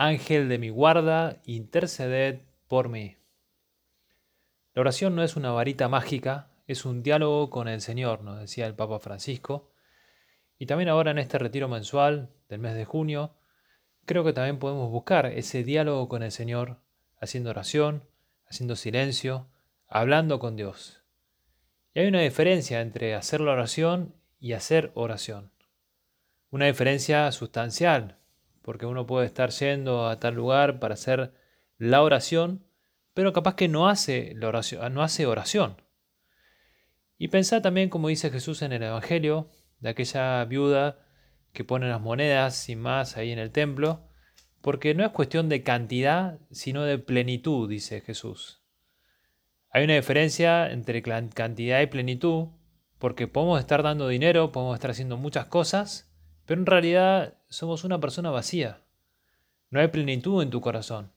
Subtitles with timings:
[0.00, 3.16] Ángel de mi guarda, interceded por mí.
[4.72, 8.68] La oración no es una varita mágica, es un diálogo con el Señor, nos decía
[8.68, 9.72] el Papa Francisco.
[10.56, 13.34] Y también ahora en este retiro mensual del mes de junio,
[14.04, 16.78] creo que también podemos buscar ese diálogo con el Señor,
[17.20, 18.04] haciendo oración,
[18.46, 19.48] haciendo silencio,
[19.88, 21.02] hablando con Dios.
[21.92, 25.50] Y hay una diferencia entre hacer la oración y hacer oración.
[26.50, 28.18] Una diferencia sustancial,
[28.62, 31.32] porque uno puede estar yendo a tal lugar para hacer
[31.78, 32.64] la oración,
[33.14, 35.76] pero capaz que no hace, la oración, no hace oración.
[37.18, 39.48] Y pensá también, como dice Jesús en el Evangelio,
[39.80, 40.98] de aquella viuda
[41.52, 44.08] que pone las monedas sin más ahí en el templo,
[44.60, 48.62] porque no es cuestión de cantidad, sino de plenitud, dice Jesús.
[49.70, 52.48] Hay una diferencia entre cantidad y plenitud,
[52.98, 56.07] porque podemos estar dando dinero, podemos estar haciendo muchas cosas,
[56.48, 58.80] pero en realidad somos una persona vacía.
[59.68, 61.12] No hay plenitud en tu corazón.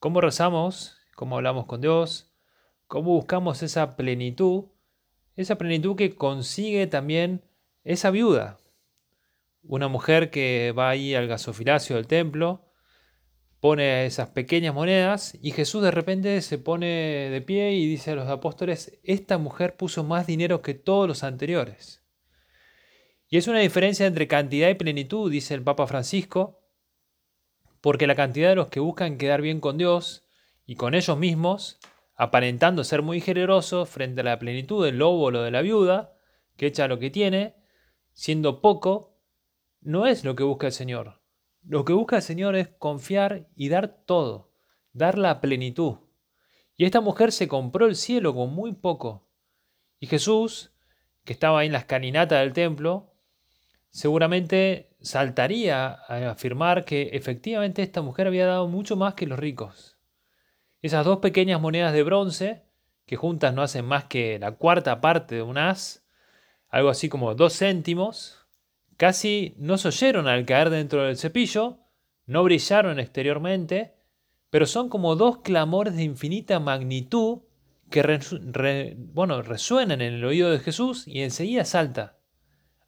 [0.00, 0.98] ¿Cómo rezamos?
[1.14, 2.34] ¿Cómo hablamos con Dios?
[2.88, 4.64] ¿Cómo buscamos esa plenitud?
[5.36, 7.44] Esa plenitud que consigue también
[7.84, 8.58] esa viuda.
[9.62, 12.64] Una mujer que va ahí al gasofilacio del templo,
[13.60, 18.16] pone esas pequeñas monedas y Jesús de repente se pone de pie y dice a
[18.16, 22.05] los apóstoles, esta mujer puso más dinero que todos los anteriores.
[23.28, 26.60] Y es una diferencia entre cantidad y plenitud, dice el Papa Francisco,
[27.80, 30.28] porque la cantidad de los que buscan quedar bien con Dios
[30.64, 31.78] y con ellos mismos,
[32.14, 36.14] aparentando ser muy generosos frente a la plenitud del lobo o de la viuda,
[36.56, 37.56] que echa lo que tiene,
[38.12, 39.18] siendo poco,
[39.80, 41.20] no es lo que busca el Señor.
[41.62, 44.52] Lo que busca el Señor es confiar y dar todo,
[44.92, 45.96] dar la plenitud.
[46.76, 49.28] Y esta mujer se compró el cielo con muy poco.
[49.98, 50.72] Y Jesús,
[51.24, 53.15] que estaba ahí en la escalinata del templo,
[53.96, 59.96] seguramente saltaría a afirmar que efectivamente esta mujer había dado mucho más que los ricos.
[60.82, 62.64] Esas dos pequeñas monedas de bronce,
[63.06, 66.04] que juntas no hacen más que la cuarta parte de un as,
[66.68, 68.46] algo así como dos céntimos,
[68.98, 71.78] casi no se oyeron al caer dentro del cepillo,
[72.26, 73.94] no brillaron exteriormente,
[74.50, 77.38] pero son como dos clamores de infinita magnitud
[77.90, 82.15] que resuenan en el oído de Jesús y enseguida salta.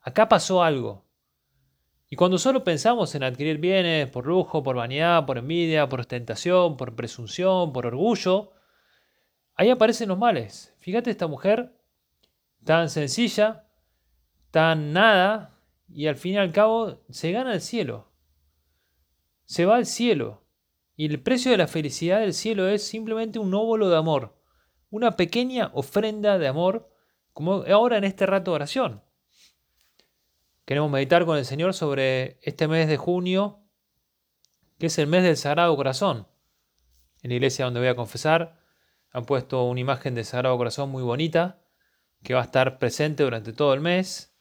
[0.08, 1.04] Acá pasó algo.
[2.08, 6.78] Y cuando solo pensamos en adquirir bienes por lujo, por vanidad, por envidia, por ostentación,
[6.78, 8.52] por presunción, por orgullo,
[9.54, 10.74] ahí aparecen los males.
[10.78, 11.78] Fíjate esta mujer
[12.64, 13.68] tan sencilla,
[14.50, 15.60] tan nada,
[15.90, 18.10] y al fin y al cabo se gana el cielo.
[19.44, 20.42] Se va al cielo.
[20.96, 24.40] Y el precio de la felicidad del cielo es simplemente un óvulo de amor,
[24.88, 26.90] una pequeña ofrenda de amor,
[27.34, 29.02] como ahora en este rato de oración.
[30.68, 33.60] Queremos meditar con el Señor sobre este mes de junio,
[34.78, 36.28] que es el mes del Sagrado Corazón.
[37.22, 38.60] En la iglesia donde voy a confesar
[39.10, 41.62] han puesto una imagen del Sagrado Corazón muy bonita,
[42.22, 44.36] que va a estar presente durante todo el mes.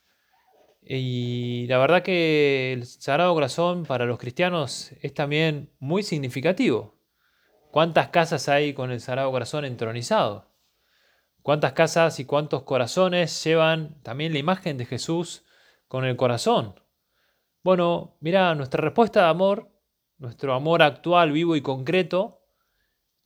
[0.81, 6.99] Y la verdad que el Sagrado Corazón para los cristianos es también muy significativo.
[7.71, 10.51] ¿Cuántas casas hay con el Sagrado Corazón entronizado?
[11.41, 15.45] ¿Cuántas casas y cuántos corazones llevan también la imagen de Jesús
[15.87, 16.79] con el corazón.
[17.63, 19.69] Bueno, mira, nuestra respuesta de amor,
[20.17, 22.41] nuestro amor actual, vivo y concreto,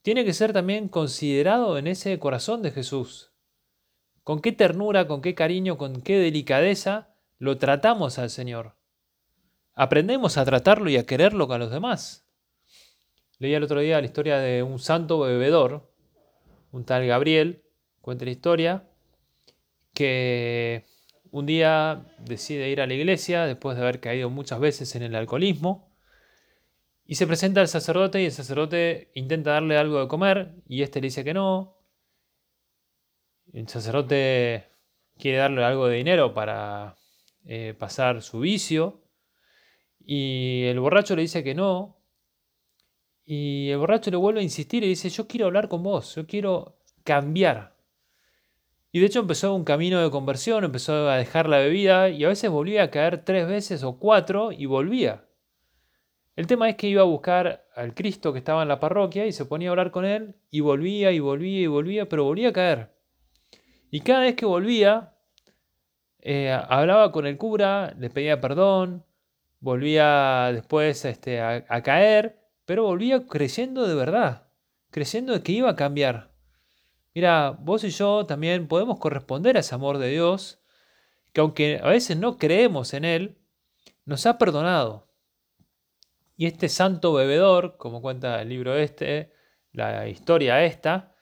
[0.02, 3.32] tiene que ser también considerado en ese corazón de Jesús.
[4.24, 8.76] Con qué ternura, con qué cariño, con qué delicadeza lo tratamos al Señor.
[9.74, 12.26] Aprendemos a tratarlo y a quererlo con los demás.
[13.38, 15.90] Leí el otro día la historia de un santo bebedor,
[16.70, 17.64] un tal Gabriel,
[18.00, 18.88] cuenta la historia,
[19.94, 20.84] que
[21.32, 25.14] un día decide ir a la iglesia después de haber caído muchas veces en el
[25.14, 25.90] alcoholismo
[27.06, 31.00] y se presenta al sacerdote y el sacerdote intenta darle algo de comer y este
[31.00, 31.78] le dice que no.
[33.52, 34.66] El sacerdote
[35.18, 36.96] quiere darle algo de dinero para
[37.46, 39.02] eh, pasar su vicio
[40.04, 41.98] y el borracho le dice que no.
[43.24, 46.26] Y el borracho le vuelve a insistir y dice, yo quiero hablar con vos, yo
[46.26, 47.71] quiero cambiar.
[48.92, 52.28] Y de hecho empezó un camino de conversión, empezó a dejar la bebida y a
[52.28, 55.24] veces volvía a caer tres veces o cuatro y volvía.
[56.36, 59.32] El tema es que iba a buscar al Cristo que estaba en la parroquia y
[59.32, 62.52] se ponía a hablar con él y volvía y volvía y volvía, pero volvía a
[62.52, 62.90] caer.
[63.90, 65.14] Y cada vez que volvía,
[66.20, 69.04] eh, hablaba con el cura, le pedía perdón,
[69.60, 74.48] volvía después este, a, caer, pero volvía creyendo de verdad,
[74.90, 76.31] creyendo de que iba a cambiar.
[77.14, 80.60] Mira, vos y yo también podemos corresponder a ese amor de Dios,
[81.32, 83.38] que aunque a veces no creemos en Él,
[84.04, 85.08] nos ha perdonado.
[86.36, 89.32] Y este santo bebedor, como cuenta el libro este,
[89.72, 91.14] la historia esta,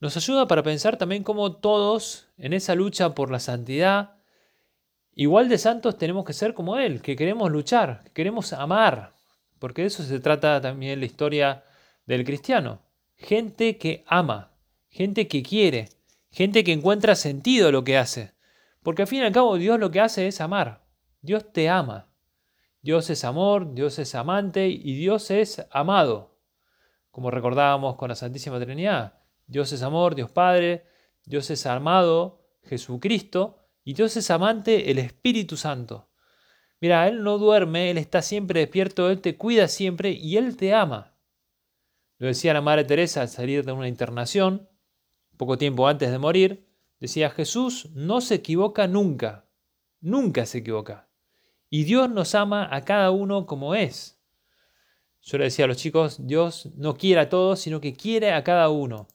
[0.00, 4.16] nos ayuda para pensar también cómo todos en esa lucha por la santidad,
[5.14, 9.14] igual de santos tenemos que ser como Él, que queremos luchar, que queremos amar,
[9.58, 11.64] porque de eso se trata también la historia
[12.04, 12.82] del cristiano.
[13.16, 14.55] Gente que ama,
[14.88, 15.88] gente que quiere,
[16.30, 18.34] gente que encuentra sentido lo que hace.
[18.82, 20.84] Porque al fin y al cabo Dios lo que hace es amar.
[21.20, 22.12] Dios te ama.
[22.82, 26.38] Dios es amor, Dios es amante y Dios es amado.
[27.10, 29.14] Como recordábamos con la Santísima Trinidad.
[29.46, 30.86] Dios es amor, Dios Padre,
[31.24, 36.08] Dios es amado, Jesucristo, y Dios es amante, el Espíritu Santo.
[36.80, 40.74] Mira, Él no duerme, Él está siempre despierto, Él te cuida siempre y Él te
[40.74, 41.16] ama.
[42.18, 44.68] Lo decía la Madre Teresa al salir de una internación,
[45.36, 46.66] poco tiempo antes de morir,
[47.00, 49.46] decía Jesús no se equivoca nunca,
[50.00, 51.08] nunca se equivoca.
[51.68, 54.20] Y Dios nos ama a cada uno como es.
[55.22, 58.44] Yo le decía a los chicos, Dios no quiere a todos, sino que quiere a
[58.44, 59.08] cada uno.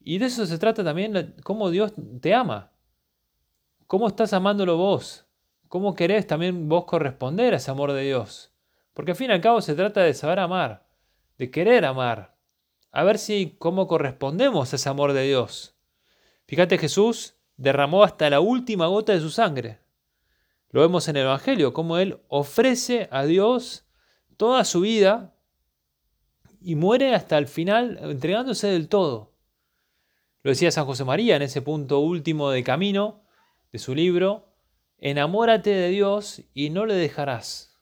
[0.00, 2.72] Y de eso se trata también, cómo Dios te ama.
[3.86, 5.26] ¿Cómo estás amándolo vos?
[5.68, 8.52] ¿Cómo querés también vos corresponder a ese amor de Dios?
[8.94, 10.86] Porque al fin y al cabo se trata de saber amar,
[11.36, 12.36] de querer amar.
[12.92, 15.76] A ver si cómo correspondemos a ese amor de Dios.
[16.46, 19.78] Fíjate, Jesús derramó hasta la última gota de su sangre.
[20.70, 23.86] Lo vemos en el Evangelio, cómo Él ofrece a Dios
[24.36, 25.34] toda su vida
[26.60, 29.34] y muere hasta el final entregándose del todo.
[30.42, 33.22] Lo decía San José María en ese punto último de camino
[33.72, 34.54] de su libro,
[34.98, 37.78] enamórate de Dios y no le dejarás.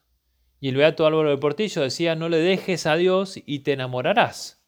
[0.59, 4.58] Y el Beato Álvaro de Portillo decía, no le dejes a Dios y te enamorarás.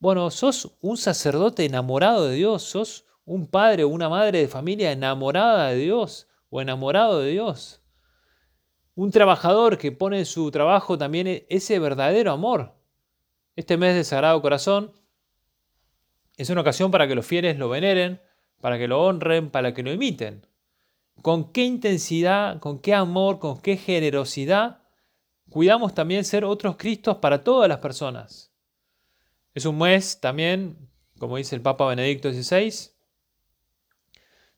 [0.00, 4.92] Bueno, sos un sacerdote enamorado de Dios, sos un padre o una madre de familia
[4.92, 7.82] enamorada de Dios o enamorado de Dios.
[8.94, 12.72] Un trabajador que pone en su trabajo también ese verdadero amor.
[13.56, 14.90] Este mes de Sagrado Corazón
[16.38, 18.22] es una ocasión para que los fieles lo veneren,
[18.62, 20.46] para que lo honren, para que lo imiten.
[21.20, 24.80] Con qué intensidad, con qué amor, con qué generosidad
[25.50, 28.49] cuidamos también ser otros Cristos para todas las personas.
[29.60, 32.92] Es un mes también, como dice el Papa Benedicto XVI,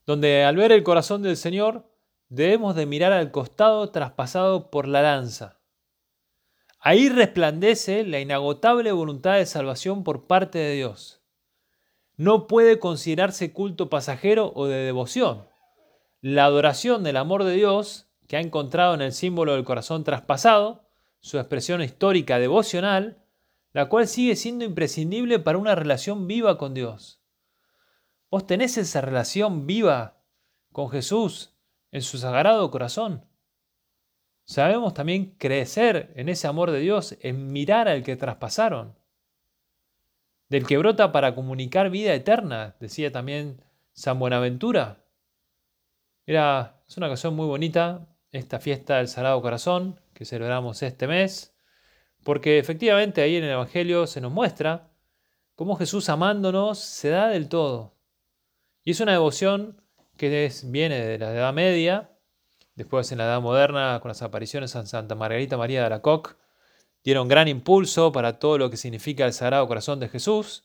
[0.07, 1.91] donde al ver el corazón del Señor
[2.29, 5.59] debemos de mirar al costado traspasado por la lanza.
[6.79, 11.21] Ahí resplandece la inagotable voluntad de salvación por parte de Dios.
[12.17, 15.49] No puede considerarse culto pasajero o de devoción.
[16.21, 20.85] La adoración del amor de Dios, que ha encontrado en el símbolo del corazón traspasado,
[21.19, 23.22] su expresión histórica devocional,
[23.73, 27.23] la cual sigue siendo imprescindible para una relación viva con Dios.
[28.31, 30.23] ¿Vos tenés esa relación viva
[30.73, 31.55] con Jesús
[31.91, 33.27] en su sagrado corazón?
[34.45, 38.99] Sabemos también crecer en ese amor de Dios, en mirar al que traspasaron,
[40.49, 43.63] del que brota para comunicar vida eterna, decía también
[43.93, 45.05] San Buenaventura.
[46.27, 51.52] Era, es una canción muy bonita, esta fiesta del Sagrado Corazón que celebramos este mes,
[52.25, 54.91] porque efectivamente ahí en el Evangelio se nos muestra
[55.55, 57.95] cómo Jesús amándonos se da del todo,
[58.85, 59.81] y es una devoción
[60.17, 62.11] que viene de la Edad Media,
[62.75, 66.33] después en la Edad Moderna, con las apariciones de Santa Margarita María de la Coque,
[67.05, 70.65] dieron gran impulso para todo lo que significa el Sagrado Corazón de Jesús.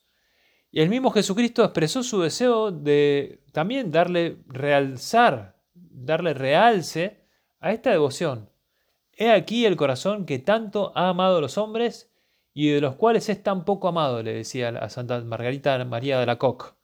[0.71, 7.23] Y el mismo Jesucristo expresó su deseo de también darle realzar, darle realce
[7.59, 8.49] a esta devoción.
[9.17, 12.11] He aquí el corazón que tanto ha amado a los hombres
[12.53, 16.27] y de los cuales es tan poco amado, le decía a Santa Margarita María de
[16.27, 16.75] la Coque.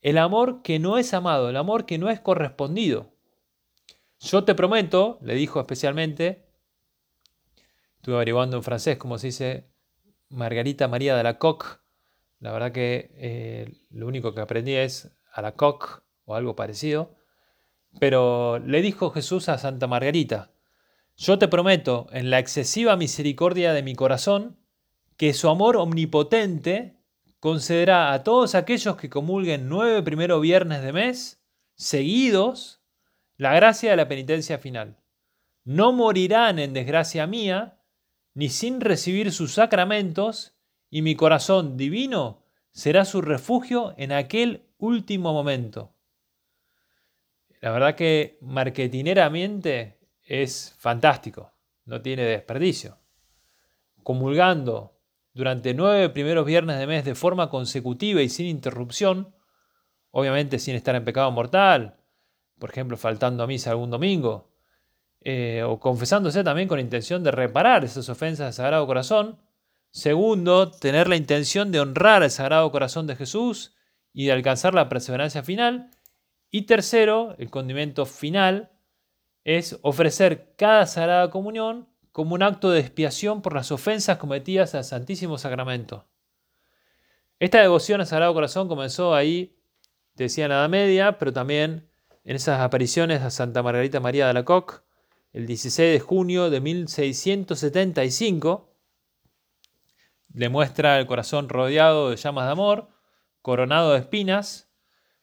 [0.00, 3.12] El amor que no es amado, el amor que no es correspondido.
[4.18, 6.46] Yo te prometo, le dijo especialmente,
[7.96, 9.68] estuve averiguando en francés cómo se dice
[10.30, 11.66] Margarita María de la Coque.
[12.40, 15.86] La verdad que eh, lo único que aprendí es a la Coque
[16.24, 17.14] o algo parecido.
[18.00, 20.51] Pero le dijo Jesús a Santa Margarita,
[21.16, 24.58] yo te prometo, en la excesiva misericordia de mi corazón,
[25.16, 26.96] que su amor omnipotente
[27.38, 31.42] concederá a todos aquellos que comulguen nueve primeros viernes de mes,
[31.74, 32.80] seguidos,
[33.36, 34.98] la gracia de la penitencia final.
[35.64, 37.78] No morirán en desgracia mía,
[38.34, 40.54] ni sin recibir sus sacramentos,
[40.90, 42.42] y mi corazón divino
[42.72, 45.94] será su refugio en aquel último momento.
[47.60, 51.52] La verdad que marketineramente es fantástico,
[51.84, 52.98] no tiene desperdicio.
[54.02, 54.98] Comulgando
[55.34, 59.34] durante nueve primeros viernes de mes de forma consecutiva y sin interrupción,
[60.10, 61.96] obviamente sin estar en pecado mortal,
[62.58, 64.52] por ejemplo, faltando a misa algún domingo,
[65.24, 69.38] eh, o confesándose también con intención de reparar esas ofensas al Sagrado Corazón.
[69.90, 73.74] Segundo, tener la intención de honrar al Sagrado Corazón de Jesús
[74.12, 75.90] y de alcanzar la perseverancia final.
[76.50, 78.71] Y tercero, el condimento final,
[79.44, 84.84] es ofrecer cada Sagrada Comunión como un acto de expiación por las ofensas cometidas al
[84.84, 86.06] Santísimo Sacramento.
[87.38, 89.58] Esta devoción al Sagrado Corazón comenzó ahí,
[90.14, 91.88] decía en la Edad Media, pero también
[92.24, 94.76] en esas apariciones a Santa Margarita María de la Coque,
[95.32, 98.68] el 16 de junio de 1675,
[100.34, 102.88] le muestra el corazón rodeado de llamas de amor,
[103.40, 104.71] coronado de espinas,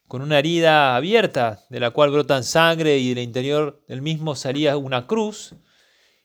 [0.09, 4.75] con una herida abierta de la cual brotan sangre y del interior del mismo salía
[4.75, 5.53] una cruz.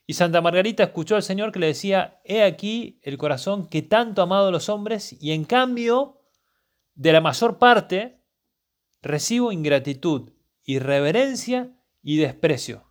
[0.07, 4.23] Y Santa Margarita escuchó al Señor que le decía, he aquí el corazón que tanto
[4.23, 6.23] ha amado a los hombres y en cambio
[6.95, 8.23] de la mayor parte
[9.03, 10.31] recibo ingratitud,
[10.65, 12.91] irreverencia y desprecio.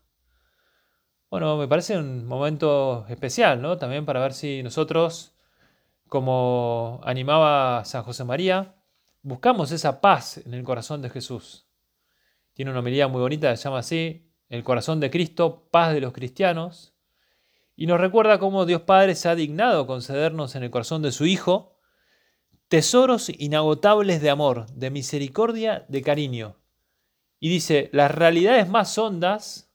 [1.31, 3.79] Bueno, me parece un momento especial, ¿no?
[3.79, 5.33] También para ver si nosotros,
[6.07, 8.75] como animaba San José María,
[9.23, 11.67] buscamos esa paz en el corazón de Jesús.
[12.53, 16.13] Tiene una homilía muy bonita, se llama así, el corazón de Cristo, paz de los
[16.13, 16.93] cristianos,
[17.75, 21.25] y nos recuerda cómo Dios Padre se ha dignado concedernos en el corazón de su
[21.25, 21.79] Hijo
[22.67, 26.57] tesoros inagotables de amor, de misericordia, de cariño.
[27.39, 29.73] Y dice, las realidades más hondas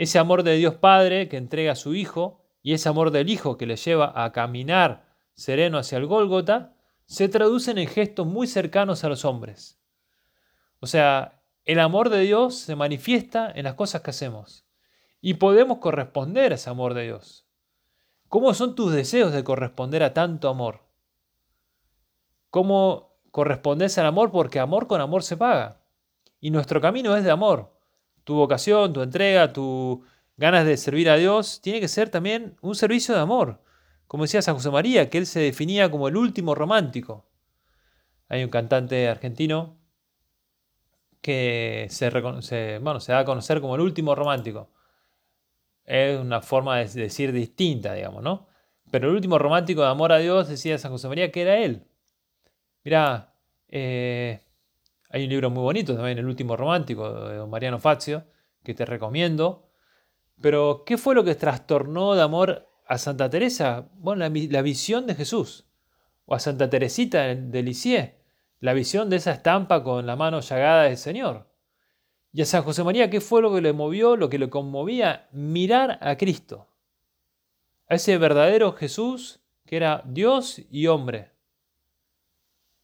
[0.00, 3.58] ese amor de Dios Padre que entrega a su Hijo y ese amor del Hijo
[3.58, 6.74] que le lleva a caminar sereno hacia el Gólgota,
[7.10, 9.80] se traducen en gestos muy cercanos a los hombres.
[10.78, 14.64] O sea, el amor de Dios se manifiesta en las cosas que hacemos
[15.20, 17.48] y podemos corresponder a ese amor de Dios.
[18.28, 20.82] ¿Cómo son tus deseos de corresponder a tanto amor?
[22.48, 24.30] ¿Cómo correspondes al amor?
[24.30, 25.80] Porque amor con amor se paga.
[26.38, 27.72] Y nuestro camino es de amor
[28.22, 30.04] tu vocación, tu entrega, tu
[30.36, 33.60] ganas de servir a Dios, tiene que ser también un servicio de amor.
[34.10, 37.30] Como decía San José María, que él se definía como el último romántico.
[38.28, 39.78] Hay un cantante argentino
[41.20, 44.72] que se, se da a conocer como el último romántico.
[45.84, 48.48] Es una forma de decir distinta, digamos, ¿no?
[48.90, 51.86] Pero el último romántico de amor a Dios, decía San José María, que era él.
[52.82, 53.32] Mirá,
[53.68, 54.40] eh,
[55.08, 58.24] hay un libro muy bonito también, El último romántico, de don Mariano Fazio,
[58.64, 59.68] que te recomiendo.
[60.40, 63.88] Pero, ¿qué fue lo que trastornó de amor a Santa Teresa?
[63.94, 65.64] Bueno, la, visión de Jesús.
[66.26, 68.10] O a Santa Teresita de Lisieux,
[68.58, 71.48] la visión de esa estampa con la mano llagada del Señor.
[72.32, 75.28] Y a San José María, ¿qué fue lo que le movió, lo que le conmovía?
[75.30, 76.68] Mirar a Cristo.
[77.88, 81.30] A ese verdadero Jesús que era Dios y hombre.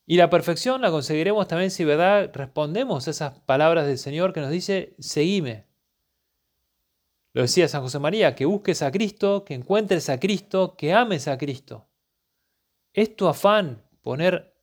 [0.06, 4.40] Y la perfección la conseguiremos también si verdad respondemos a esas palabras del Señor que
[4.40, 5.65] nos dice, seguime.
[7.36, 11.28] Lo decía San José María, que busques a Cristo, que encuentres a Cristo, que ames
[11.28, 11.86] a Cristo.
[12.94, 14.56] Es tu afán poner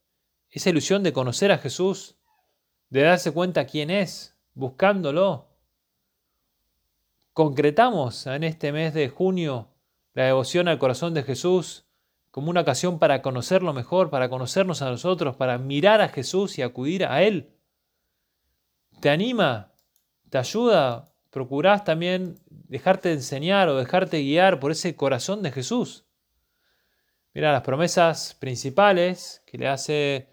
[0.49, 2.17] esa ilusión de conocer a Jesús,
[2.89, 5.49] de darse cuenta quién es, buscándolo.
[7.33, 9.69] Concretamos en este mes de junio
[10.15, 11.85] la devoción al corazón de Jesús
[12.31, 16.63] como una ocasión para conocerlo mejor, para conocernos a nosotros, para mirar a Jesús y
[16.63, 17.55] acudir a Él.
[18.99, 19.75] ¿Te anima?
[20.31, 21.12] ¿Te ayuda?
[21.33, 26.05] ¿Procurás también dejarte enseñar o dejarte guiar por ese corazón de Jesús?
[27.33, 30.29] Mira, las promesas principales que le hace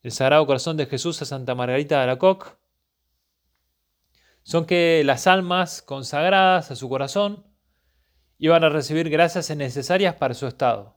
[0.00, 2.48] el Sagrado Corazón de Jesús a Santa Margarita de la Coque
[4.42, 7.46] son que las almas consagradas a su corazón
[8.38, 10.96] iban a recibir gracias necesarias para su estado.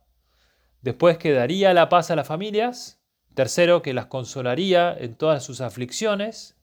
[0.79, 3.03] Después que daría la paz a las familias.
[3.35, 6.60] Tercero, que las consolaría en todas sus aflicciones.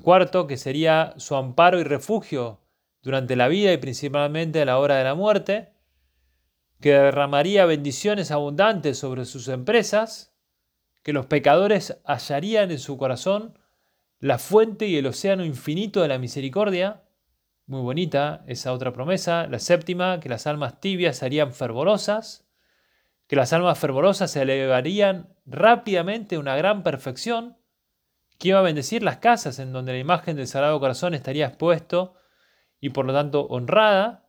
[0.00, 2.60] Cuarto, que sería su amparo y refugio
[3.02, 5.72] durante la vida y principalmente a la hora de la muerte.
[6.80, 10.34] Que derramaría bendiciones abundantes sobre sus empresas.
[11.02, 13.58] Que los pecadores hallarían en su corazón
[14.18, 17.02] la fuente y el océano infinito de la misericordia.
[17.66, 19.46] Muy bonita esa otra promesa.
[19.48, 22.46] La séptima, que las almas tibias serían fervorosas
[23.32, 27.56] que las almas fervorosas se elevarían rápidamente a una gran perfección,
[28.38, 32.14] que iba a bendecir las casas en donde la imagen del Sagrado Corazón estaría expuesto
[32.80, 34.28] y por lo tanto honrada,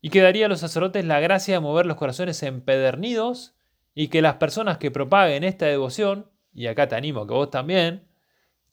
[0.00, 3.56] y que daría a los sacerdotes la gracia de mover los corazones empedernidos
[3.94, 8.06] y que las personas que propaguen esta devoción, y acá te animo que vos también,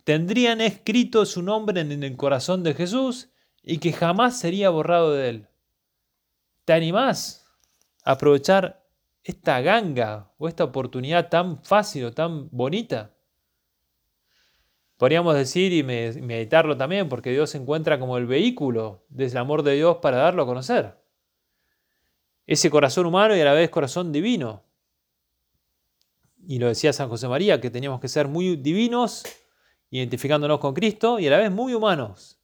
[0.04, 3.30] tendrían escrito su nombre en el corazón de Jesús
[3.64, 5.48] y que jamás sería borrado de él.
[6.66, 7.48] ¿Te animás
[8.04, 8.86] a aprovechar
[9.24, 13.15] esta ganga o esta oportunidad tan fácil o tan bonita?
[14.98, 19.76] Podríamos decir y meditarlo también, porque Dios se encuentra como el vehículo del amor de
[19.76, 20.98] Dios para darlo a conocer.
[22.48, 24.64] Ese corazón humano y a la vez corazón divino.
[26.48, 29.24] Y lo decía San José María, que teníamos que ser muy divinos,
[29.90, 32.40] identificándonos con Cristo, y a la vez muy humanos,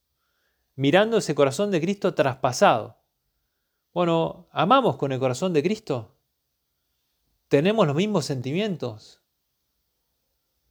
[0.75, 2.97] mirando ese corazón de Cristo traspasado.
[3.93, 6.17] Bueno, ¿amamos con el corazón de Cristo?
[7.47, 9.20] ¿Tenemos los mismos sentimientos?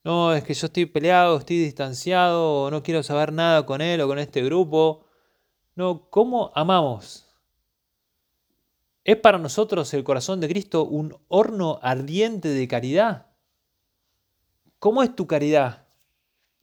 [0.05, 4.09] No, es que yo estoy peleado, estoy distanciado, no quiero saber nada con él o
[4.09, 5.05] con este grupo.
[5.75, 7.27] No, ¿cómo amamos?
[9.05, 13.27] ¿Es para nosotros el corazón de Cristo un horno ardiente de caridad?
[14.79, 15.87] ¿Cómo es tu caridad?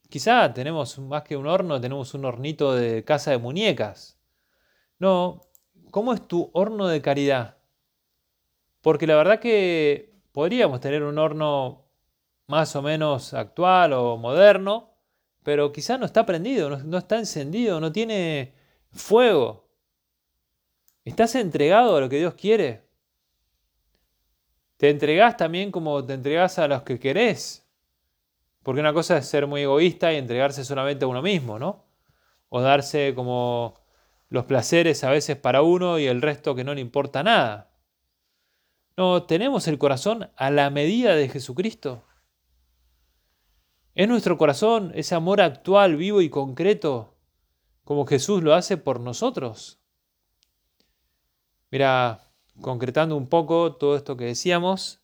[0.08, 4.18] Quizá tenemos más que un horno, tenemos un hornito de casa de muñecas.
[4.98, 5.42] No,
[5.90, 7.58] ¿cómo es tu horno de caridad?
[8.80, 11.87] Porque la verdad que podríamos tener un horno
[12.48, 14.90] más o menos actual o moderno,
[15.44, 18.54] pero quizá no está prendido, no, está encendido, no tiene
[18.90, 19.68] fuego.
[21.04, 22.88] ¿Estás entregado a lo que Dios quiere?
[24.78, 27.66] ¿Te entregás también como te entregás a los que querés?
[28.62, 31.84] Porque una cosa es ser muy egoísta y entregarse solamente a uno mismo, ¿no?
[32.48, 33.80] O darse como
[34.30, 37.70] los placeres a veces para uno y el resto que no le importa nada.
[38.96, 42.07] No, tenemos el corazón a la medida de Jesucristo.
[43.98, 47.16] ¿Es nuestro corazón ese amor actual, vivo y concreto,
[47.82, 49.80] como Jesús lo hace por nosotros?
[51.72, 52.20] Mira,
[52.60, 55.02] concretando un poco todo esto que decíamos,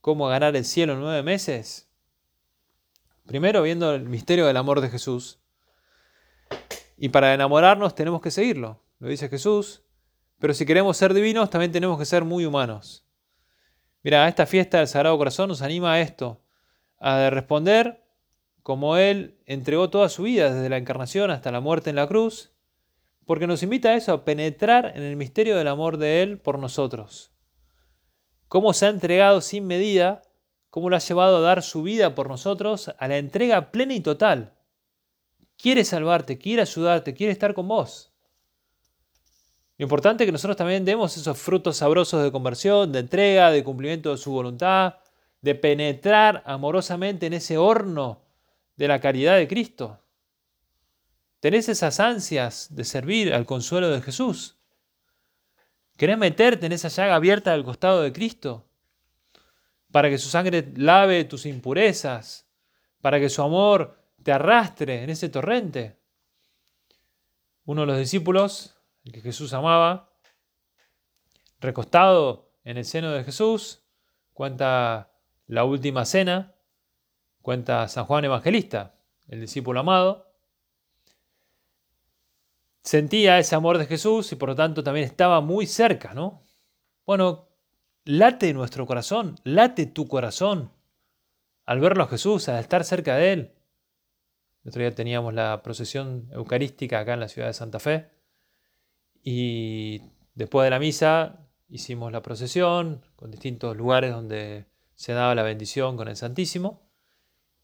[0.00, 1.90] cómo ganar el cielo en nueve meses.
[3.26, 5.40] Primero viendo el misterio del amor de Jesús.
[6.96, 9.82] Y para enamorarnos tenemos que seguirlo, lo dice Jesús.
[10.38, 13.04] Pero si queremos ser divinos, también tenemos que ser muy humanos.
[14.04, 16.44] Mira, esta fiesta del Sagrado Corazón nos anima a esto,
[17.00, 18.05] a responder
[18.66, 22.50] como Él entregó toda su vida desde la encarnación hasta la muerte en la cruz,
[23.24, 26.58] porque nos invita a eso, a penetrar en el misterio del amor de Él por
[26.58, 27.30] nosotros.
[28.48, 30.22] Cómo se ha entregado sin medida,
[30.68, 34.00] cómo lo ha llevado a dar su vida por nosotros a la entrega plena y
[34.00, 34.56] total.
[35.56, 38.12] Quiere salvarte, quiere ayudarte, quiere estar con vos.
[39.78, 43.62] Lo importante es que nosotros también demos esos frutos sabrosos de conversión, de entrega, de
[43.62, 44.96] cumplimiento de su voluntad,
[45.40, 48.25] de penetrar amorosamente en ese horno
[48.76, 50.02] de la caridad de Cristo.
[51.40, 54.58] ¿Tenés esas ansias de servir al consuelo de Jesús?
[55.96, 58.68] ¿Querés meterte en esa llaga abierta al costado de Cristo?
[59.90, 62.46] Para que su sangre lave tus impurezas,
[63.00, 65.98] para que su amor te arrastre en ese torrente.
[67.64, 70.12] Uno de los discípulos, el que Jesús amaba,
[71.60, 73.84] recostado en el seno de Jesús,
[74.32, 75.12] cuenta
[75.46, 76.55] la última cena
[77.46, 78.96] Cuenta San Juan Evangelista,
[79.28, 80.34] el discípulo amado.
[82.82, 86.42] Sentía ese amor de Jesús y por lo tanto también estaba muy cerca, ¿no?
[87.06, 87.46] Bueno,
[88.04, 90.72] late nuestro corazón, late tu corazón
[91.66, 93.52] al verlo a Jesús, al estar cerca de Él.
[94.64, 98.08] El otro día teníamos la procesión eucarística acá en la ciudad de Santa Fe
[99.22, 100.02] y
[100.34, 105.96] después de la misa hicimos la procesión con distintos lugares donde se daba la bendición
[105.96, 106.85] con el Santísimo.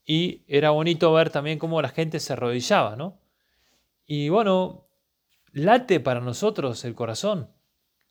[0.04, 3.20] Y era bonito ver también cómo la gente se arrodillaba, ¿no?
[4.06, 4.88] Y bueno,
[5.52, 7.50] late para nosotros el corazón.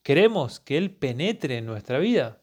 [0.03, 2.41] Queremos que Él penetre en nuestra vida.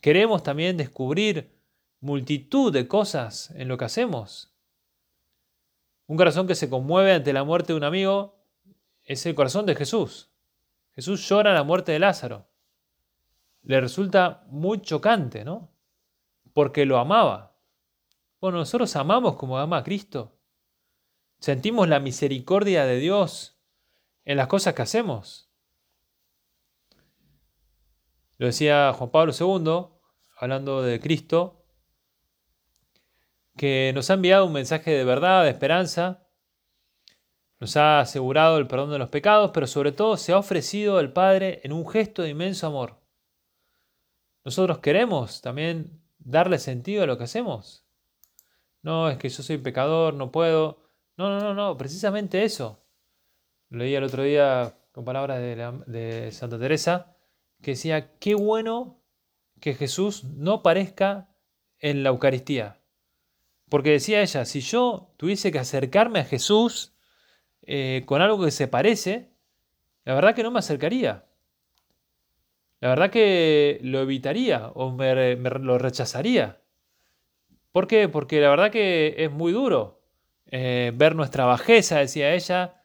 [0.00, 1.58] Queremos también descubrir
[2.00, 4.54] multitud de cosas en lo que hacemos.
[6.06, 8.38] Un corazón que se conmueve ante la muerte de un amigo
[9.04, 10.30] es el corazón de Jesús.
[10.92, 12.48] Jesús llora la muerte de Lázaro.
[13.62, 15.70] Le resulta muy chocante, ¿no?
[16.52, 17.57] Porque lo amaba.
[18.40, 20.38] Bueno, nosotros amamos como ama a Cristo.
[21.40, 23.60] Sentimos la misericordia de Dios
[24.24, 25.50] en las cosas que hacemos.
[28.36, 29.88] Lo decía Juan Pablo II,
[30.36, 31.64] hablando de Cristo,
[33.56, 36.28] que nos ha enviado un mensaje de verdad, de esperanza,
[37.58, 41.12] nos ha asegurado el perdón de los pecados, pero sobre todo se ha ofrecido al
[41.12, 43.00] Padre en un gesto de inmenso amor.
[44.44, 47.87] Nosotros queremos también darle sentido a lo que hacemos
[48.82, 50.82] no, es que yo soy pecador, no puedo.
[51.16, 52.84] No, no, no, no, precisamente eso.
[53.70, 57.16] Leí el otro día con palabras de, Santa Teresa,
[57.62, 59.02] que decía, qué bueno
[59.60, 61.28] que Jesús no parezca
[61.78, 62.80] en la Eucaristía.
[63.68, 66.94] Porque decía ella, si yo tuviese que acercarme a Jesús
[67.62, 69.30] eh, con algo que se parece,
[70.04, 71.26] la verdad que no me acercaría.
[72.80, 76.62] La verdad que lo evitaría o me, lo rechazaría.
[77.72, 78.08] ¿Por qué?
[78.08, 80.00] Porque la verdad que es muy duro
[80.46, 82.82] eh, ver nuestra bajeza, decía ella,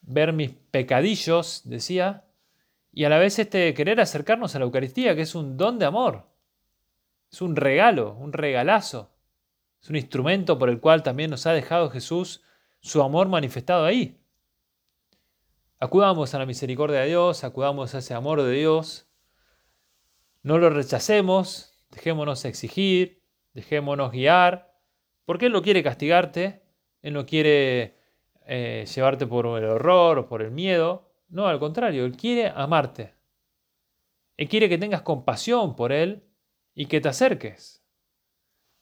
[0.00, 2.24] ver mis pecadillos, decía,
[2.92, 5.84] y a la vez este, querer acercarnos a la Eucaristía, que es un don de
[5.84, 6.26] amor,
[7.30, 9.10] es un regalo, un regalazo,
[9.82, 12.42] es un instrumento por el cual también nos ha dejado Jesús
[12.80, 14.18] su amor manifestado ahí.
[15.78, 19.06] Acudamos a la misericordia de Dios, acudamos a ese amor de Dios,
[20.42, 23.25] no lo rechacemos, dejémonos exigir,
[23.56, 24.70] dejémonos guiar,
[25.24, 26.62] porque Él no quiere castigarte,
[27.02, 27.96] Él no quiere
[28.46, 33.14] eh, llevarte por el horror o por el miedo, no, al contrario, Él quiere amarte.
[34.36, 36.22] Él quiere que tengas compasión por Él
[36.74, 37.82] y que te acerques.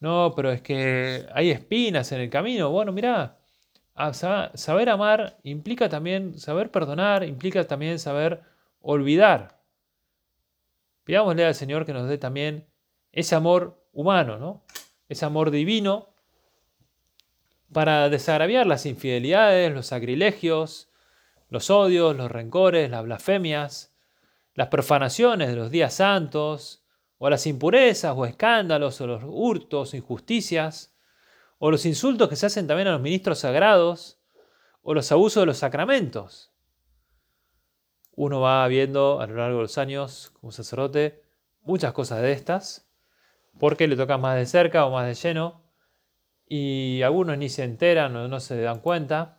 [0.01, 2.71] No, pero es que hay espinas en el camino.
[2.71, 3.39] Bueno, mira,
[4.55, 8.43] saber amar implica también saber perdonar, implica también saber
[8.81, 9.63] olvidar.
[11.05, 12.67] Pidámosle al Señor que nos dé también
[13.13, 14.63] ese amor humano, ¿no?
[15.09, 16.09] Ese amor divino
[17.73, 20.89] para desagraviar las infidelidades, los sacrilegios,
[21.49, 23.95] los odios, los rencores, las blasfemias,
[24.55, 26.85] las profanaciones de los días santos,
[27.19, 30.95] o las impurezas o escándalos, o los hurtos, injusticias,
[31.59, 34.21] o los insultos que se hacen también a los ministros sagrados,
[34.83, 36.53] o los abusos de los sacramentos.
[38.13, 41.25] Uno va viendo a lo largo de los años, como sacerdote,
[41.63, 42.87] muchas cosas de estas,
[43.59, 45.65] porque le toca más de cerca o más de lleno,
[46.47, 49.39] y algunos ni se enteran o no se dan cuenta.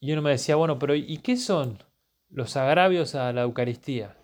[0.00, 1.82] Y uno me decía, bueno, pero ¿y qué son
[2.28, 4.16] los agravios a la Eucaristía?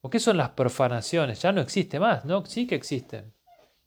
[0.00, 1.42] ¿O qué son las profanaciones?
[1.42, 2.44] Ya no existe más, ¿no?
[2.46, 3.34] Sí que existen.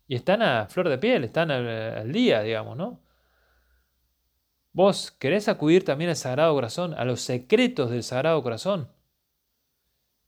[0.07, 2.99] Y están a flor de piel, están al, día, digamos, ¿no?
[4.73, 8.91] ¿Vos querés acudir también al Sagrado Corazón, a los secretos del Sagrado Corazón?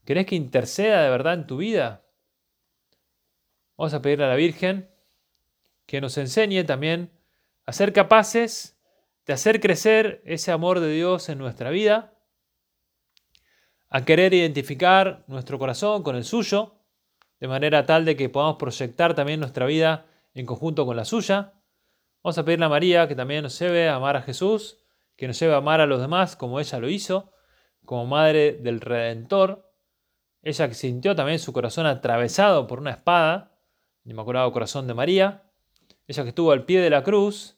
[0.05, 2.02] ¿Querés que interceda de verdad en tu vida?
[3.77, 4.89] Vamos a pedirle a la Virgen
[5.85, 7.11] que nos enseñe también
[7.65, 8.77] a ser capaces
[9.25, 12.13] de hacer crecer ese amor de Dios en nuestra vida,
[13.89, 16.75] a querer identificar nuestro corazón con el suyo,
[17.39, 21.53] de manera tal de que podamos proyectar también nuestra vida en conjunto con la suya.
[22.23, 24.79] Vamos a pedirle a María que también nos lleve a amar a Jesús,
[25.15, 27.31] que nos lleve a amar a los demás como ella lo hizo,
[27.85, 29.71] como madre del Redentor.
[30.41, 33.52] Ella que sintió también su corazón atravesado por una espada,
[34.05, 35.43] Inmaculado Corazón de María.
[36.07, 37.57] Ella que estuvo al pie de la cruz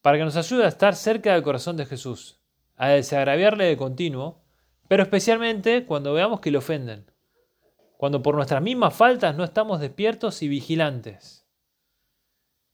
[0.00, 2.40] para que nos ayude a estar cerca del corazón de Jesús,
[2.76, 4.42] a desagraviarle de continuo,
[4.88, 7.10] pero especialmente cuando veamos que le ofenden,
[7.96, 11.46] cuando por nuestras mismas faltas no estamos despiertos y vigilantes.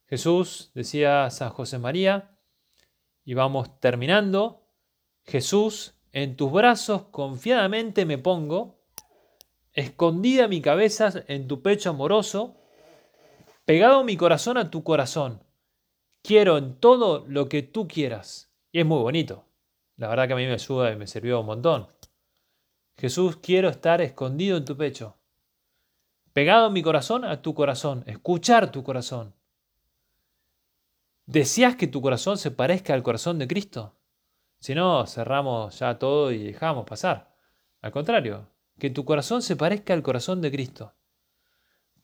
[0.06, 2.38] Jesús, decía San José María,
[3.24, 4.66] y vamos terminando,
[5.24, 8.80] Jesús, en tus brazos confiadamente me pongo,
[9.74, 12.57] escondida mi cabeza en tu pecho amoroso,
[13.68, 15.42] pegado mi corazón a tu corazón
[16.22, 18.50] quiero en todo lo que tú quieras.
[18.72, 19.44] Y es muy bonito.
[19.96, 21.86] La verdad que a mí me ayuda y me sirvió un montón.
[22.96, 25.18] Jesús, quiero estar escondido en tu pecho.
[26.32, 28.04] Pegado mi corazón a tu corazón.
[28.06, 29.34] Escuchar tu corazón.
[31.26, 33.98] ¿Deseas que tu corazón se parezca al corazón de Cristo?
[34.60, 37.36] Si no, cerramos ya todo y dejamos pasar.
[37.82, 40.94] Al contrario, que tu corazón se parezca al corazón de Cristo.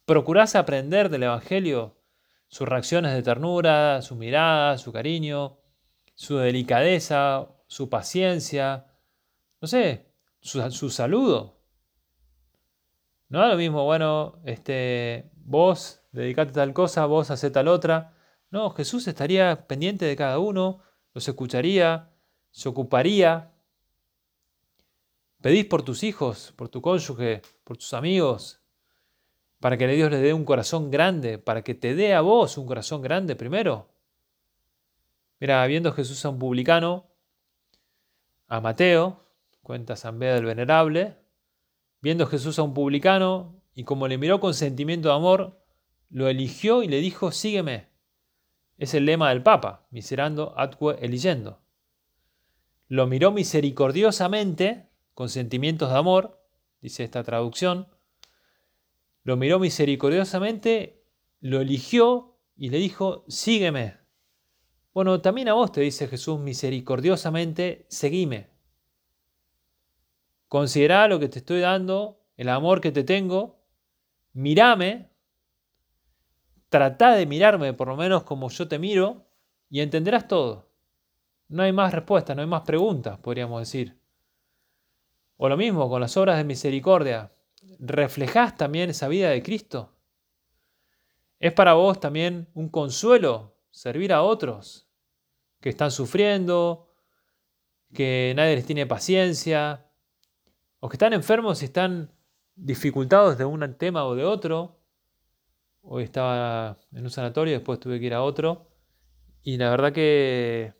[0.05, 1.97] ¿Procurás aprender del Evangelio
[2.49, 5.59] sus reacciones de ternura, su mirada, su cariño,
[6.15, 8.87] su delicadeza, su paciencia,
[9.61, 10.07] no sé,
[10.41, 11.59] su, saludo.
[13.31, 18.15] No da lo mismo, bueno, este, vos dedicate tal cosa, vos hace tal otra.
[18.51, 20.81] No, Jesús estaría pendiente de cada uno,
[21.15, 22.13] los escucharía,
[22.51, 23.53] se ocuparía.
[25.41, 28.64] Pedís por tus hijos, por tu cónyuge, por tus amigos,
[29.65, 32.67] para que Dios le dé un corazón grande, para que te dé a vos un
[32.67, 33.89] corazón grande primero.
[35.41, 37.07] Mira, viendo Jesús a un publicano,
[38.47, 39.25] a Mateo,
[39.63, 41.17] cuenta San Beda del Venerable,
[42.03, 45.65] viendo Jesús a un publicano y como le miró con sentimiento de amor,
[46.11, 47.89] lo eligió y le dijo, sígueme.
[48.77, 51.63] Es el lema del Papa, miserando atque eligiendo.
[52.87, 56.47] Lo miró misericordiosamente, con sentimientos de amor,
[56.83, 57.94] dice esta traducción,
[59.25, 61.03] lo miró misericordiosamente,
[61.41, 63.99] lo eligió y le dijo, sígueme.
[64.93, 68.51] Bueno, también a vos te dice Jesús misericordiosamente, seguime.
[70.47, 73.61] considera lo que te estoy dando, el amor que te tengo,
[74.35, 75.11] mírame,
[76.69, 79.27] trata de mirarme por lo menos como yo te miro
[79.69, 80.71] y entenderás todo.
[81.49, 84.01] No hay más respuestas, no hay más preguntas, podríamos decir.
[85.37, 87.34] O lo mismo con las obras de misericordia.
[87.79, 89.95] ¿Reflejás también esa vida de Cristo?
[91.39, 94.89] ¿Es para vos también un consuelo servir a otros
[95.61, 96.91] que están sufriendo,
[97.93, 99.87] que nadie les tiene paciencia,
[100.81, 102.13] o que están enfermos y están
[102.55, 104.81] dificultados de un tema o de otro?
[105.83, 108.71] Hoy estaba en un sanatorio, después tuve que ir a otro.
[109.43, 110.73] Y la verdad que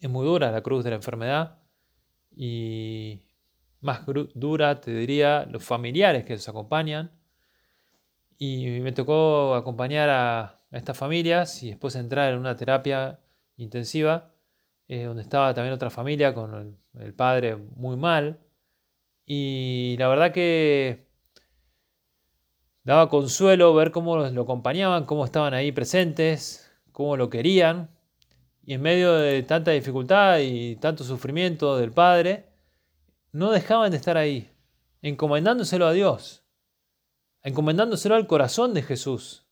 [0.00, 1.58] es muy dura la cruz de la enfermedad
[2.34, 3.22] y
[3.82, 7.10] más dura, te diría, los familiares que los acompañan.
[8.38, 13.20] Y me tocó acompañar a, estas familias y después entrar en una terapia
[13.56, 14.32] intensiva,
[14.88, 18.40] eh, donde estaba también otra familia con el, padre muy mal.
[19.26, 21.06] Y la verdad que
[22.84, 27.90] daba consuelo ver cómo lo acompañaban, cómo estaban ahí presentes, cómo lo querían.
[28.64, 32.51] Y en medio de tanta dificultad y tanto sufrimiento del Padre,
[33.32, 34.50] no dejaban de estar ahí,
[35.00, 36.44] encomendándoselo a Dios,
[37.42, 39.46] encomendándoselo al corazón de Jesús.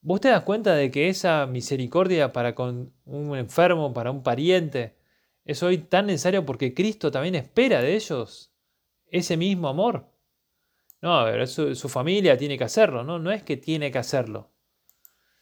[0.00, 4.96] ¿Vos te das cuenta de que esa misericordia para con un enfermo, para un pariente,
[5.44, 8.52] es hoy tan necesario porque Cristo también espera de ellos
[9.06, 10.12] ese mismo amor?
[11.00, 13.18] No, a su, su familia tiene que hacerlo, ¿no?
[13.18, 14.50] No es que tiene que hacerlo.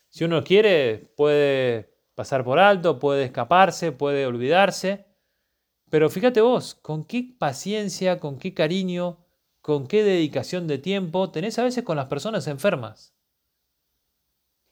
[0.09, 5.07] Si uno quiere, puede pasar por alto, puede escaparse, puede olvidarse.
[5.91, 9.25] Pero fíjate vos, con qué paciencia, con qué cariño,
[9.61, 13.15] con qué dedicación de tiempo tenés a veces con las personas enfermas.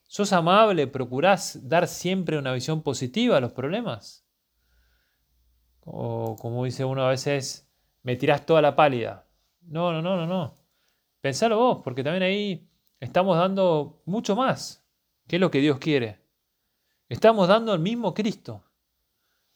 [0.03, 0.87] ¿Sos amable?
[0.87, 4.27] ¿Procurás dar siempre una visión positiva a los problemas?
[5.85, 7.71] O como dice uno a veces,
[8.03, 9.27] me tirás toda la pálida.
[9.63, 10.55] No, no, no, no, no.
[11.21, 12.69] Pensalo vos, porque también ahí
[13.01, 14.87] estamos dando mucho más
[15.27, 16.21] que lo que Dios quiere.
[17.09, 18.65] Estamos dando el mismo Cristo.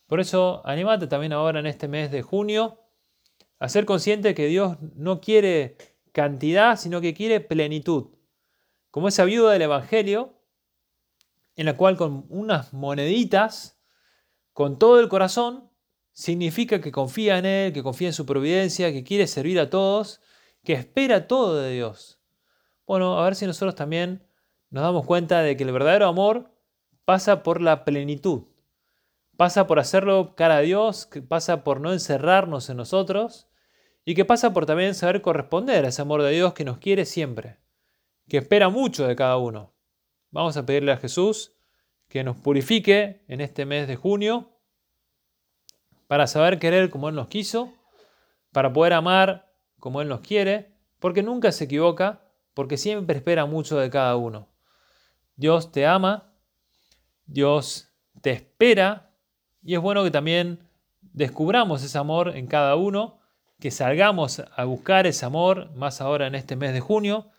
[0.07, 2.81] Por eso, anímate también ahora en este mes de junio
[3.59, 5.77] a ser consciente que Dios no quiere
[6.12, 8.11] cantidad, sino que quiere plenitud.
[8.90, 10.40] Como esa viuda del Evangelio,
[11.57, 13.81] en la cual con unas moneditas,
[14.53, 15.71] con todo el corazón,
[16.12, 20.21] significa que confía en Él, que confía en su providencia, que quiere servir a todos,
[20.64, 22.21] que espera todo de Dios.
[22.87, 24.27] Bueno, a ver si nosotros también
[24.71, 26.53] nos damos cuenta de que el verdadero amor
[27.05, 28.45] pasa por la plenitud.
[29.37, 33.49] Pasa por hacerlo cara a Dios, que pasa por no encerrarnos en nosotros
[34.05, 37.05] y que pasa por también saber corresponder a ese amor de Dios que nos quiere
[37.05, 37.59] siempre,
[38.29, 39.75] que espera mucho de cada uno.
[40.31, 41.53] Vamos a pedirle a Jesús
[42.09, 44.53] que nos purifique en este mes de junio
[46.07, 47.72] para saber querer como Él nos quiso,
[48.53, 52.22] para poder amar como Él nos quiere, porque nunca se equivoca,
[52.55, 54.49] porque siempre espera mucho de cada uno.
[55.37, 56.33] Dios te ama
[57.27, 59.06] Dios te espera
[59.66, 60.61] y es bueno que también
[61.00, 63.18] descubramos ese amor en cada uno,
[63.59, 67.33] que salgamos a buscar ese amor, más ahora en este mes de junio.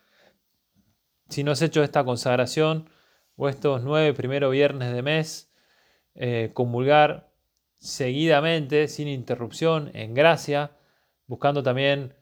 [1.29, 2.89] Si no has hecho esta consagración
[3.37, 5.53] o estos nueve primeros viernes de mes,
[6.15, 7.31] eh, comulgar
[7.77, 10.71] seguidamente, sin interrupción, en gracia,
[11.27, 12.13] buscando también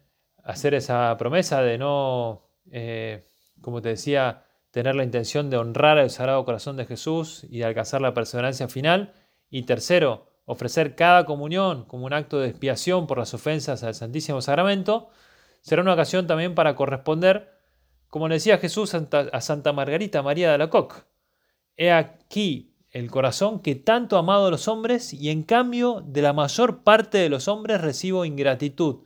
[0.43, 3.27] hacer esa promesa de no, eh,
[3.59, 7.65] como te decía, tener la intención de honrar al Sagrado Corazón de Jesús y de
[7.65, 9.13] alcanzar la perseverancia final.
[9.49, 14.41] Y tercero, ofrecer cada comunión como un acto de expiación por las ofensas al Santísimo
[14.41, 15.09] Sacramento,
[15.61, 17.59] será una ocasión también para corresponder,
[18.09, 20.97] como le decía Jesús a Santa Margarita María de la Coque.
[21.75, 26.21] He aquí el corazón que tanto ha amado a los hombres y en cambio de
[26.21, 29.03] la mayor parte de los hombres recibo ingratitud,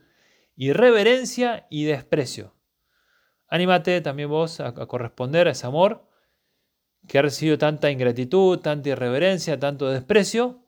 [0.54, 2.54] irreverencia y desprecio.
[3.48, 6.06] Anímate también vos a, corresponder a ese amor
[7.10, 10.60] que ha recibido tanta ingratitud, tanta irreverencia, tanto desprecio.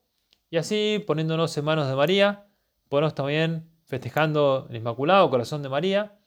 [0.51, 2.49] Y así, poniéndonos en manos de María,
[2.89, 6.19] podemos también, festejando el Inmaculado Corazón de María,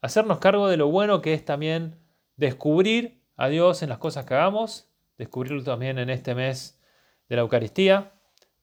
[0.00, 2.00] hacernos cargo de lo bueno que es también
[2.34, 6.82] descubrir a Dios en las cosas que hagamos, descubrirlo también en este mes
[7.28, 8.12] de la Eucaristía,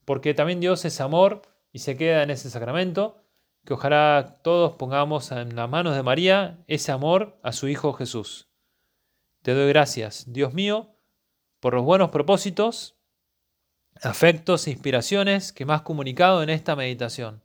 [0.04, 1.41] porque también Dios es amor
[1.72, 3.24] y se queda en ese sacramento
[3.63, 8.50] que ojalá todos pongamos en las manos de María ese amor a su Hijo Jesús.
[9.41, 10.96] Te doy gracias, Dios mío,
[11.60, 12.96] por los buenos propósitos,
[14.02, 17.43] afectos e inspiraciones que me has comunicado en esta meditación.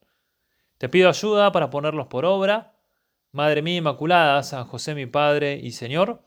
[0.79, 2.75] Te pido ayuda para ponerlos por obra.
[3.31, 6.23] Madre mía Inmaculada, San José mi Padre y Señor,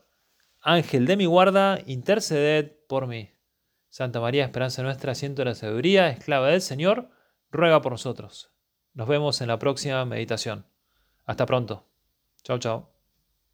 [0.60, 3.30] Ángel de mi guarda, interceded por mí.
[3.88, 7.08] Santa María, esperanza nuestra, asiento de la sabiduría, esclava del Señor,
[7.50, 8.50] ruega por nosotros.
[8.92, 10.66] Nos vemos en la próxima meditación.
[11.24, 11.86] Hasta pronto.
[12.42, 12.95] Chao, chao.